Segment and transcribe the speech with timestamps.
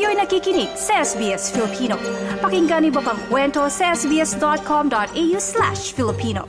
[0.00, 2.00] Kayo'y nakikinig sa SBS Filipino.
[2.40, 6.48] Pakinggan niyo pa ang kwento sa sbs.com.au slash Filipino.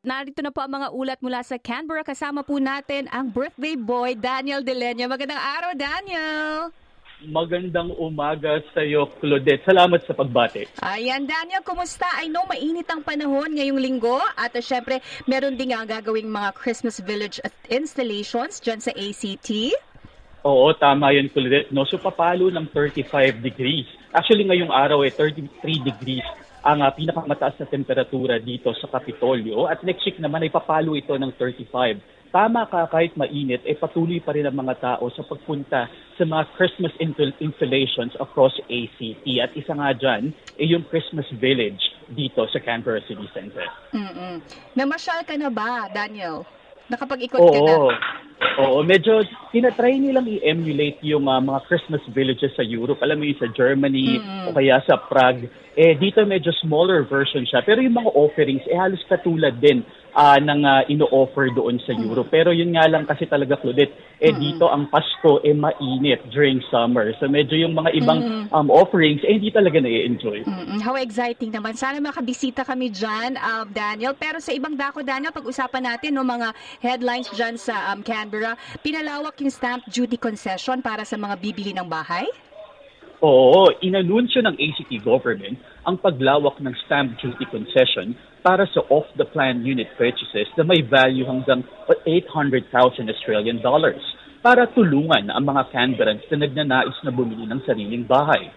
[0.00, 2.08] Narito na po ang mga ulat mula sa Canberra.
[2.08, 5.04] Kasama po natin ang birthday boy, Daniel Delenya.
[5.12, 6.72] Magandang araw, Daniel!
[7.24, 9.64] Magandang umaga sa iyo, Claudette.
[9.64, 10.68] Salamat sa pagbati.
[10.84, 12.04] Ayan, Daniel, kumusta?
[12.20, 16.52] I know mainit ang panahon ngayong linggo at uh, syempre meron din nga gagawing mga
[16.52, 17.40] Christmas Village
[17.72, 19.72] installations dyan sa ACT.
[20.44, 21.72] Oo, tama yun, Claudette.
[21.72, 21.88] No?
[21.88, 23.88] So, papalo ng 35 degrees.
[24.12, 26.28] Actually, ngayong araw, eh, 33 degrees
[26.68, 29.72] ang uh, pinakamataas na temperatura dito sa Kapitolyo.
[29.72, 31.96] At next week naman ay papalo ito ng 35.
[32.36, 35.88] Tama ka, kahit mainit, eh patuloy pa rin ang mga tao sa pagpunta
[36.20, 36.92] sa mga Christmas
[37.40, 39.24] installations across ACT.
[39.40, 41.80] At isa nga dyan, eh yung Christmas Village
[42.12, 43.64] dito sa Canberra City Center.
[43.96, 44.44] Mm-mm.
[44.76, 46.44] Namasyal ka na ba, Daniel?
[46.92, 47.48] Nakapag-ikot Oo.
[47.48, 47.96] ka na?
[48.60, 53.00] Oo, medyo tinatry nilang i-emulate yung uh, mga Christmas villages sa Europe.
[53.00, 54.52] Alam mo yung sa Germany Mm.
[54.52, 55.48] o kaya sa Prague.
[55.72, 57.64] Eh, dito medyo smaller version siya.
[57.64, 59.80] Pero yung mga offerings, eh halos katulad din
[60.16, 62.32] uh, ng uh, ino-offer doon sa Europe.
[62.32, 67.12] Pero yun nga lang kasi talaga, Claudette, eh dito ang Pasko eh mainit during summer.
[67.20, 70.48] So medyo yung mga ibang um, offerings, eh hindi talaga na-enjoy.
[70.48, 70.80] Mm-mm.
[70.80, 71.76] How exciting naman.
[71.76, 74.16] Sana makabisita kami dyan, um, Daniel.
[74.16, 79.36] Pero sa ibang dako, Daniel, pag-usapan natin no, mga headlines dyan sa um, Canberra, pinalawak
[79.44, 82.24] yung stamp duty concession para sa mga bibili ng bahay?
[83.20, 85.56] Oo, inanunsyo ng ACT government
[85.86, 91.62] ang paglawak ng stamp duty concession para sa off-the-plan unit purchases na may value hanggang
[92.02, 94.02] 800,000 Australian dollars
[94.42, 98.50] para tulungan ang mga Canberrans na nagnanais na bumili ng sariling bahay.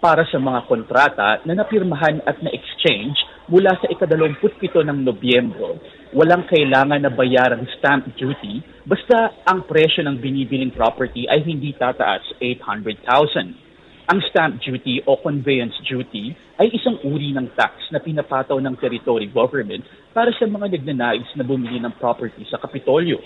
[0.00, 3.16] Para sa mga kontrata na napirmahan at na-exchange
[3.48, 5.80] mula sa ikadalawamputpito ng Nobyembro,
[6.12, 12.24] walang kailangan na bayaran stamp duty basta ang presyo ng binibiling property ay hindi tataas
[12.40, 13.73] 800,000.
[14.04, 19.32] Ang stamp duty o conveyance duty ay isang uri ng tax na pinapataw ng territory
[19.32, 19.80] government
[20.12, 23.16] para sa mga nagnanais na bumili ng property sa Kapitolyo.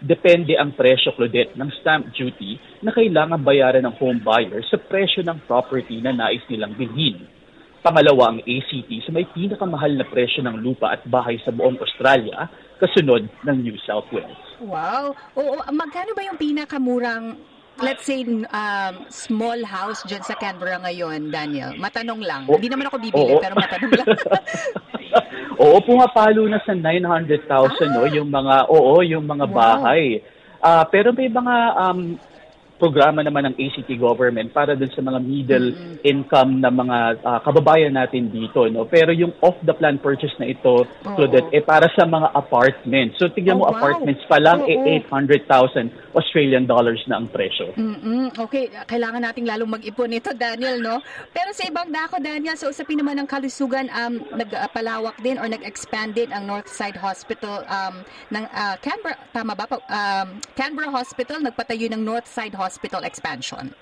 [0.00, 5.20] Depende ang presyo, Claudette, ng stamp duty na kailangan bayaran ng home buyer sa presyo
[5.20, 7.20] ng property na nais nilang bilhin.
[7.84, 12.48] Pangalawa ang ACT sa may pinakamahal na presyo ng lupa at bahay sa buong Australia,
[12.80, 14.40] kasunod ng New South Wales.
[14.64, 15.12] Wow.
[15.36, 21.76] Oo, magkano ba yung pinakamurang let's say um, small house dyan sa Canberra ngayon, Daniel?
[21.76, 22.42] Matanong lang.
[22.48, 22.56] Oo.
[22.56, 23.42] Hindi naman ako bibili, Oo.
[23.42, 24.08] pero matanong lang.
[25.62, 29.56] oo, pumapalo na sa 900,000 no, yung mga oo, yung mga Wow.
[29.56, 30.20] bahay.
[30.64, 32.16] Ah, pero may mga um
[32.76, 35.68] programa naman ng ACT government para dun sa mga middle
[36.04, 40.52] income na mga ah, kababayan natin dito no pero yung off the plan purchase na
[40.52, 43.80] ito Claudette eh para sa mga apartments so tignan Oh, mo wow.
[43.80, 44.68] apartments pa lang Oo.
[44.68, 48.36] eh 800,000 Australian dollars na ang presyo Mm-mm.
[48.36, 51.00] Okay, kailangan nating lalong mag-ipon ito, Daniel, no?
[51.32, 56.12] Pero sa ibang dako, Daniel, sa usapin naman ng kalusugan, um, nagpalawak din or nag-expand
[56.12, 59.64] din ang Northside Hospital um, ng ah, Canberra, tama ba?
[59.68, 62.65] Um, Canberra Hospital, nagpatayo ng Northside Hospital
[63.06, 63.72] expansion.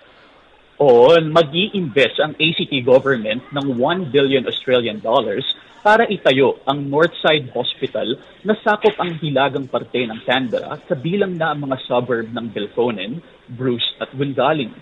[0.83, 5.47] Oo, mag invest ang ACT government ng 1 billion Australian dollars
[5.85, 11.69] para itayo ang Northside Hospital na sakop ang hilagang parte ng Canberra kabilang na ang
[11.69, 13.21] mga suburb ng Belconnen,
[13.53, 14.73] Bruce at Wingaling.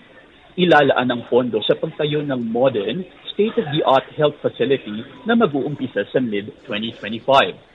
[0.55, 3.03] Ilalaan ang pondo sa pagtayo ng modern,
[3.35, 7.72] state-of-the-art health facility na mag-uumpisa sa mid-2025.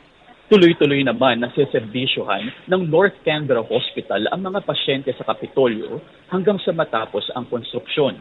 [0.49, 6.01] Tuloy-tuloy na seserbisyohan ng North Canberra Hospital ang mga pasyente sa Kapitolyo
[6.33, 8.17] hanggang sa matapos ang konstruksyon.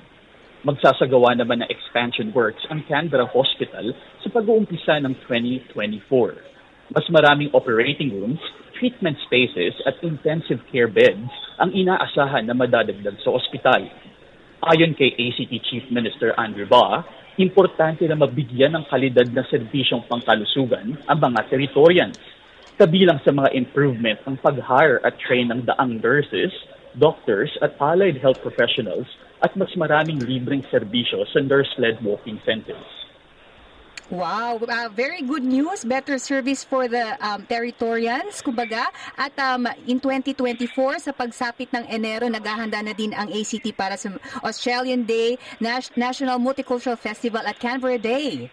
[0.67, 6.91] Magsasagawa naman ng expansion works ang Canberra Hospital sa pag-uumpisa ng 2024.
[6.91, 8.43] Mas maraming operating rooms,
[8.75, 11.31] treatment spaces at intensive care beds
[11.63, 13.87] ang inaasahan na madadagdag sa ospital.
[14.67, 20.97] Ayon kay ACT Chief Minister Andrew Ba, importante na mabigyan ng kalidad na serbisyong pangkalusugan
[21.05, 22.17] ang mga teritorians.
[22.77, 26.53] Kabilang sa mga improvement ang pag-hire at train ng daang nurses,
[26.97, 29.05] doctors at allied health professionals
[29.45, 32.96] at mas maraming libreng serbisyo sa nurse-led walking centers.
[34.07, 35.83] Wow, uh, very good news.
[35.83, 38.87] Better service for the um, Territorians, kumbaga.
[39.19, 44.15] At um, in 2024, sa pagsapit ng Enero, naghahanda na din ang ACT para sa
[44.47, 48.47] Australian Day, Nas- National Multicultural Festival at Canberra Day.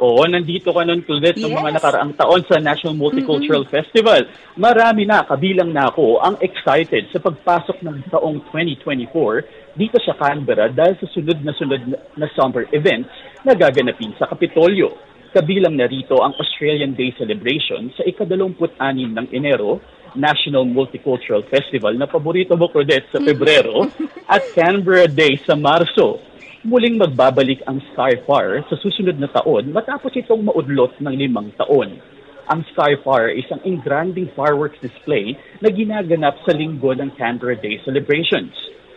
[0.00, 1.76] Oo, nandito ka nun, Claudette, ng mga Yes.
[1.80, 4.28] nakaraang taon sa National Multicultural Festival.
[4.56, 9.44] Marami na, kabilang na ako, ang excited sa pagpasok ng taong 2024
[9.76, 11.80] dito sa Canberra dahil sa sunod na sunod
[12.16, 13.12] na- summer events
[13.44, 14.96] na gaganapin sa Kapitolyo.
[15.36, 19.84] Kabilang na rito ang Australian Day celebration sa ikadalawamput-anim ng Enero
[20.16, 23.84] National Multicultural Festival na paborito mo, Claudette, sa Pebrero
[24.32, 26.24] at Canberra Day sa Marso.
[26.64, 32.00] Muling magbabalik ang Skyfire sa susunod na taon matapos itong maudlot ng limang taon.
[32.48, 38.56] Ang Skyfire ay isang engranding fireworks display na ginaganap sa linggo ng Canberra Day celebrations.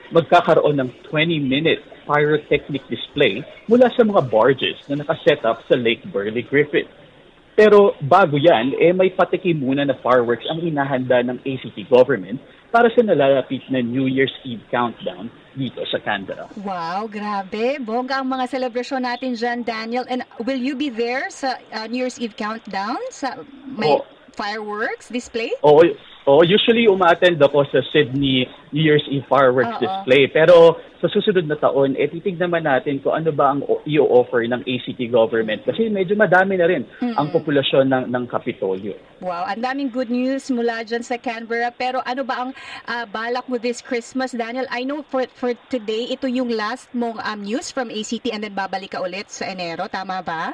[0.09, 6.41] Magkakaroon ng 20-minute pyrotechnic display mula sa mga barges na nakaset up sa Lake Burley
[6.41, 6.89] Griffith.
[7.59, 12.39] Pero bago yan, eh may patiki muna na fireworks ang inahanda ng ACT government
[12.71, 15.27] para sa nalalapit na New Year's Eve countdown
[15.57, 16.47] dito sa Canberra.
[16.63, 17.81] Wow, grabe.
[17.83, 20.05] Bongga ang mga celebration natin dyan, Daniel.
[20.07, 23.01] And will you be there sa uh, New Year's Eve countdown?
[23.11, 24.07] Sa may Oo.
[24.39, 25.51] fireworks display?
[25.65, 25.83] Oo,
[26.29, 29.83] oo, usually umaattend ako sa Sydney New Year's Eve fireworks Oo.
[29.89, 30.29] display.
[30.29, 34.45] Pero sa susunod na taon, eh titignan naman natin kung ano ba ang o- i-offer
[34.45, 35.65] ng ACT government.
[35.65, 38.93] Kasi medyo madami na rin ang populasyon ng, ng Kapitolyo.
[39.23, 41.73] Wow, ang daming good news mula dyan sa Canberra.
[41.73, 42.51] Pero ano ba ang
[42.85, 44.69] ah, balak mo this Christmas, Daniel?
[44.69, 48.53] I know for for today, ito yung last mong um, news from ACT and then
[48.53, 49.89] babalik ka ulit sa Enero.
[49.89, 50.53] Tama ba?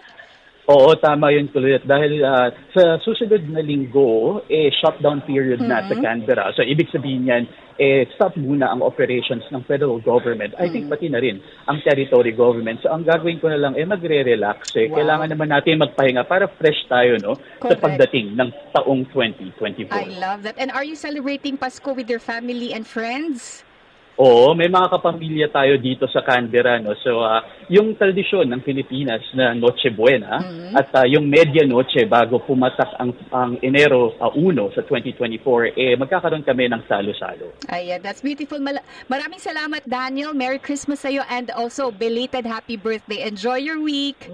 [0.65, 1.85] Oo, tama yun, Colette.
[1.85, 6.49] Dahil ah, sa susunod na linggo, eh, shutdown period na sa Canberra.
[6.57, 7.43] So, ibig sabihin yan,
[7.77, 10.57] eh, stop muna ang operations ng federal government.
[10.57, 11.37] I think pati na rin
[11.69, 12.81] ang territory government.
[12.81, 14.73] So, ang gagawin ko na lang, eh, magre-relax.
[14.79, 14.89] Eh.
[14.89, 15.03] Wow.
[15.03, 17.37] Kailangan naman natin magpahinga para fresh tayo, no?
[17.61, 17.85] Sa Correct.
[17.85, 19.91] pagdating ng taong 2024.
[19.91, 20.57] I love that.
[20.57, 23.64] And are you celebrating Pasko with your family and friends?
[24.15, 26.79] Oo, may mga kapamilya tayo dito sa Canberra.
[26.79, 26.95] No?
[27.03, 30.39] So, ah, yung tradisyon ng Pilipinas na Noche Buena
[30.71, 35.99] at ah, yung Media Noche bago pumatak ang, ang Enero ah, 1 sa 2024, eh,
[35.99, 37.59] magkakaroon kami ng salo-salo.
[37.67, 38.59] Ayan, that's beautiful.
[38.63, 40.31] Mal- Maraming salamat, Daniel.
[40.31, 43.27] Merry Christmas sa'yo and also belated happy birthday.
[43.27, 44.31] Enjoy your week.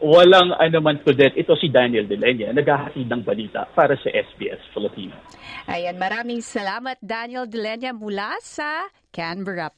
[0.00, 4.60] Walang ano man to Ito si Daniel De Leña, naghahatid ng balita para sa SBS
[4.76, 5.16] Filipino.
[5.66, 9.72] Ayan, maraming salamat, Daniel Delenya mula sa Canberra.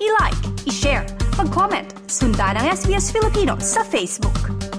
[0.00, 1.06] I-like, i-share,
[1.38, 4.69] mag-comment, sundan ang SBS Filipino sa Facebook.